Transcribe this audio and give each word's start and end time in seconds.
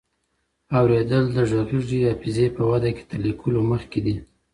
اورېدل 0.79 1.23
د 1.35 1.37
غږیزې 1.57 1.99
حافظې 2.07 2.47
په 2.55 2.63
وده 2.69 2.89
کي 2.95 3.03
تر 3.09 3.17
لیکلو 3.25 3.59
مخکې 3.71 3.99
دي. 4.05 4.15